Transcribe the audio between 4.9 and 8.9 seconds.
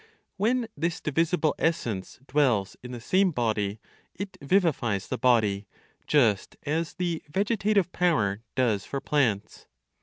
the body, just as the vegetative power does